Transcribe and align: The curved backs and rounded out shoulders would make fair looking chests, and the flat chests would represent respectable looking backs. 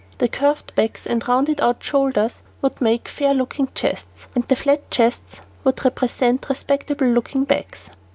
The 0.17 0.27
curved 0.27 0.73
backs 0.73 1.05
and 1.05 1.27
rounded 1.27 1.61
out 1.61 1.83
shoulders 1.83 2.41
would 2.63 2.81
make 2.81 3.07
fair 3.07 3.35
looking 3.35 3.67
chests, 3.75 4.25
and 4.33 4.43
the 4.47 4.55
flat 4.55 4.89
chests 4.89 5.41
would 5.63 5.85
represent 5.85 6.49
respectable 6.49 7.05
looking 7.05 7.43
backs. 7.43 7.91